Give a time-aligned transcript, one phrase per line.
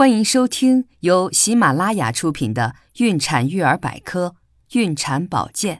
[0.00, 4.34] 欢迎收听由喜马拉雅出品的《孕产育儿百科·
[4.78, 5.76] 孕产保健》，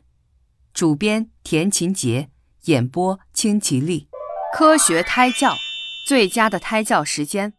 [0.74, 2.28] 主编田勤杰，
[2.64, 4.08] 演播清吉丽。
[4.52, 5.56] 科学胎教，
[6.06, 7.54] 最佳的胎教时间：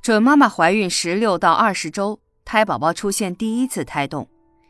[0.00, 4.28] 准妈妈怀孕十六到二十周，胎宝宝出现第一次胎动，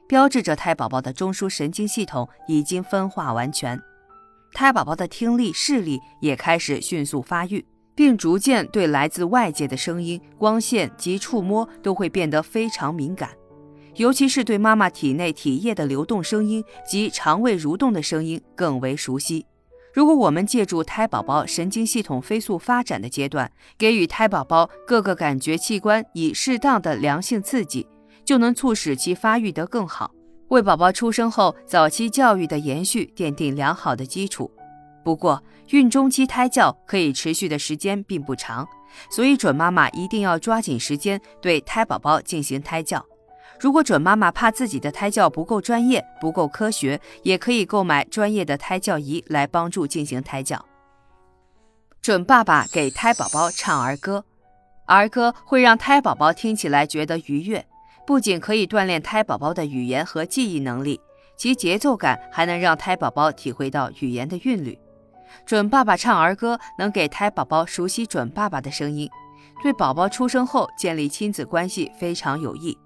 [0.08, 3.78] 标志着胎宝宝的中枢神经系统已经分化完全，
[4.54, 7.66] 胎宝宝的听力、视力也开始迅速发育。
[8.00, 13.28] 并逐渐对来自外界的声音、光线及触摸都会变得非常敏感，
[13.96, 19.44] 尤其是对妈妈体内体液的流动声音及肠胃蠕动的声音更为熟悉。
[19.92, 27.86] 如果我们借助胎宝宝神经系统飞速发展的阶段，给予胎宝宝各个感觉器官以适当的良性刺激，
[28.24, 30.10] 就能促使其发育得更好，
[30.48, 34.50] 为宝宝出生后早期教育的延续奠定良好的基础。
[35.02, 38.68] 不过，孕中期胎教可以持续的时间并不长，
[39.10, 43.04] 所以准妈妈一定要抓紧时间对胎宝宝进行胎教。
[43.58, 50.64] 如果准妈妈怕自己的胎教不够专业、不够科学，也可以购买专业的胎教仪来帮助进行胎教。
[52.00, 54.24] 准爸爸给胎宝宝唱儿歌，
[54.86, 57.66] 儿歌会让胎宝宝听起来觉得愉悦，
[58.06, 60.98] 不仅可以锻炼胎宝宝的语言和记忆能力，
[61.36, 64.78] 其节奏感还能让胎宝宝体会到语言的韵律。
[65.46, 69.08] 准爸爸唱儿歌，能给胎宝宝熟悉准爸爸的声音，
[69.62, 72.76] 对宝宝出生后建立亲子关系非常有益，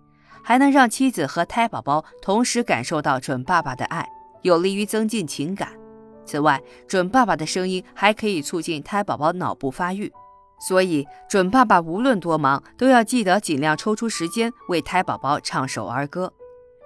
[0.42, 4.08] 还能让妻子和胎宝宝同时感受到准爸爸的爱，
[4.42, 5.68] 有利于增进情感。
[6.26, 10.10] 此外，准爸爸的声音还可以促进胎宝宝脑部发育，
[10.58, 16.32] 所以准爸爸无论多忙，都要记得尽量抽出时间为胎宝宝唱首儿歌。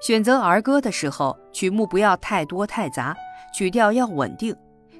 [0.00, 3.16] 选择儿歌的时候，曲目不要太多太杂，
[3.54, 4.56] 曲调要稳定。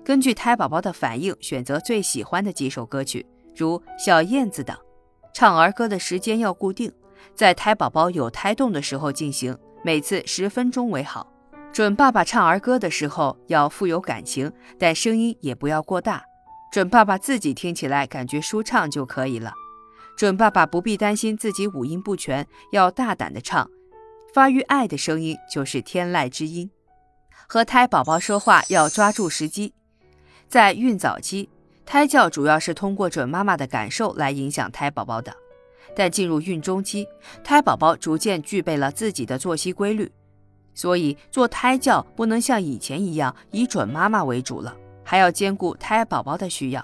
[0.09, 4.75] 根据胎宝宝的反应选择最喜欢的几首歌曲，如小燕子等。
[5.35, 6.91] 唱儿歌的时间要固定，
[7.35, 11.31] 在胎宝宝有胎动的时候进行，每次十分钟为好。
[11.75, 16.25] 准爸爸唱儿歌的时候要富有感情，但声音也不要过大，
[16.73, 19.53] 准爸爸自己听起来感觉舒畅就可以了。
[20.17, 23.71] 准爸爸不必担心自己五音不全，要大胆的唱，
[24.33, 26.71] 发育爱的声音就是天籁之音。
[27.47, 29.75] 和胎宝宝说话要抓住时机。
[30.49, 31.47] 在孕早期，
[31.85, 35.31] 胎教主要是通过准妈妈的感受来影响胎宝宝的。
[35.95, 37.07] 但进入孕中期，
[37.45, 40.11] 胎宝宝逐渐具备了自己的作息规律，
[40.75, 46.83] 所以做胎教不能像以前一样以准妈妈为主了，还要兼顾胎宝宝的需要。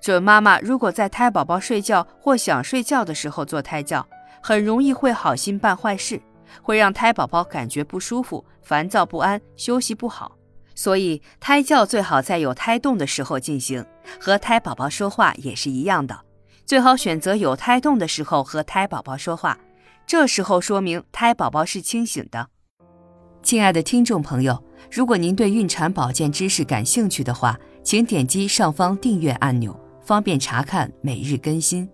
[0.00, 4.06] 准妈妈如果在胎宝宝睡觉或想睡觉的时候做胎教，
[4.42, 6.18] 很容易会好心办坏事，
[6.62, 10.36] 会让胎宝宝感觉不舒服、烦躁不安、休息不好。
[10.74, 13.84] 所以，胎教最好在有胎动的时候进行，
[14.20, 16.20] 和胎宝宝说话也是一样的，
[16.66, 19.58] 最好选择有胎动的时候和胎宝宝说话，
[20.06, 22.48] 这时候说明胎宝宝是清醒的。
[23.42, 31.88] 亲爱的听众朋友，如果您对孕产保健知识感兴趣的话，请点击上方订阅按钮，方便查看每日更新。